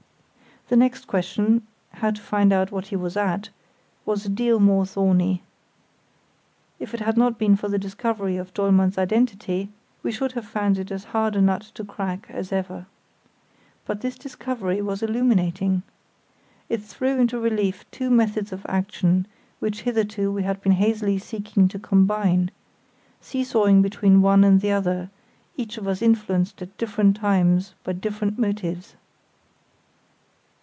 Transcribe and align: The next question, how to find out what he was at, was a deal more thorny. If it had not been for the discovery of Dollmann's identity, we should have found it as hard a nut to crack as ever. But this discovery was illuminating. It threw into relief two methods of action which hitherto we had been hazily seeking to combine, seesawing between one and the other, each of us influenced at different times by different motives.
The 0.67 0.77
next 0.77 1.05
question, 1.05 1.67
how 1.95 2.11
to 2.11 2.21
find 2.21 2.53
out 2.53 2.71
what 2.71 2.87
he 2.87 2.95
was 2.95 3.17
at, 3.17 3.49
was 4.05 4.25
a 4.25 4.29
deal 4.29 4.57
more 4.57 4.85
thorny. 4.85 5.43
If 6.79 6.93
it 6.93 7.01
had 7.01 7.17
not 7.17 7.37
been 7.37 7.57
for 7.57 7.67
the 7.67 7.77
discovery 7.77 8.37
of 8.37 8.53
Dollmann's 8.53 8.97
identity, 8.97 9.67
we 10.01 10.13
should 10.13 10.31
have 10.31 10.47
found 10.47 10.79
it 10.79 10.89
as 10.89 11.03
hard 11.11 11.35
a 11.35 11.41
nut 11.41 11.63
to 11.73 11.83
crack 11.83 12.27
as 12.29 12.53
ever. 12.53 12.85
But 13.85 13.99
this 13.99 14.17
discovery 14.17 14.81
was 14.81 15.03
illuminating. 15.03 15.83
It 16.69 16.81
threw 16.81 17.19
into 17.19 17.37
relief 17.37 17.83
two 17.91 18.09
methods 18.09 18.53
of 18.53 18.65
action 18.69 19.27
which 19.59 19.81
hitherto 19.81 20.31
we 20.31 20.43
had 20.43 20.61
been 20.61 20.71
hazily 20.79 21.19
seeking 21.19 21.67
to 21.67 21.79
combine, 21.79 22.49
seesawing 23.19 23.81
between 23.81 24.21
one 24.21 24.45
and 24.45 24.61
the 24.61 24.71
other, 24.71 25.09
each 25.57 25.77
of 25.77 25.85
us 25.85 26.01
influenced 26.01 26.61
at 26.61 26.77
different 26.77 27.17
times 27.17 27.73
by 27.83 27.91
different 27.91 28.39
motives. 28.39 28.95